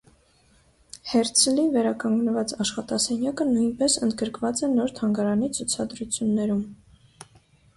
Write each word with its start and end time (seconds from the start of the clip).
Հերցլի 1.09 1.65
վերականգնված 1.75 2.53
աշխատասենյակը 2.65 3.47
նույնպես 3.51 3.99
ընդգրկված 4.09 4.63
է 4.69 4.71
նոր 4.73 4.95
թանգարանի 5.01 5.51
ցուցադրություններում։ 5.59 6.65